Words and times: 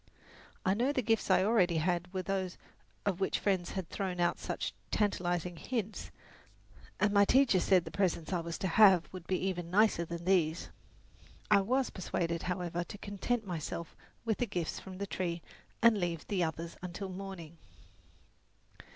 I 0.65 0.73
knew 0.73 0.91
the 0.93 1.03
gifts 1.03 1.29
I 1.29 1.43
already 1.43 1.77
had 1.77 2.11
were 2.11 2.21
not 2.21 2.25
those 2.25 2.57
of 3.05 3.19
which 3.19 3.37
friends 3.37 3.73
had 3.73 3.87
thrown 3.87 4.19
out 4.19 4.39
such 4.39 4.73
tantalizing 4.89 5.57
hints, 5.57 6.09
and 6.99 7.13
my 7.13 7.23
teacher 7.23 7.59
said 7.59 7.85
the 7.85 7.91
presents 7.91 8.33
I 8.33 8.39
was 8.39 8.57
to 8.57 8.67
have 8.67 9.07
would 9.11 9.27
be 9.27 9.37
even 9.37 9.69
nicer 9.69 10.03
than 10.03 10.25
these. 10.25 10.71
I 11.51 11.61
was 11.61 11.91
persuaded, 11.91 12.41
however, 12.41 12.83
to 12.83 12.97
content 12.97 13.45
myself 13.45 13.95
with 14.25 14.39
the 14.39 14.47
gifts 14.47 14.79
from 14.79 14.97
the 14.97 15.05
tree 15.05 15.43
and 15.83 15.99
leave 15.99 16.25
the 16.25 16.43
others 16.43 16.77
until 16.81 17.09
morning. 17.09 17.59